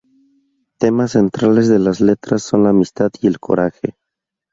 Temas 0.79 1.11
centrales 1.11 1.67
de 1.67 1.77
las 1.77 2.01
letras 2.01 2.41
son 2.41 2.63
la 2.63 2.71
amistad 2.71 3.11
y 3.21 3.27
el 3.27 3.39
coraje. 3.39 3.93